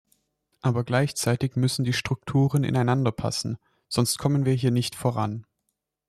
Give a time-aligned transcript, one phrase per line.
[0.61, 5.45] Aber gleichzeitig müssen die Strukturen ineinander passen, sonst kommen wir hier nicht voran.